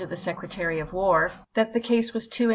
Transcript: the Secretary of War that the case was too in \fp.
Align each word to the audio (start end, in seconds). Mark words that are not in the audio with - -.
the 0.05 0.15
Secretary 0.15 0.79
of 0.79 0.93
War 0.93 1.31
that 1.53 1.73
the 1.73 1.79
case 1.79 2.11
was 2.13 2.27
too 2.27 2.45
in 2.45 2.49
\fp. 2.49 2.49